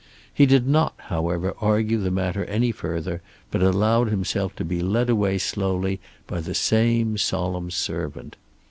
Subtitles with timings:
[0.33, 5.11] He did not, however, argue the matter any further, but allowed himself to be led
[5.11, 8.35] away slowly by the same solemn servant.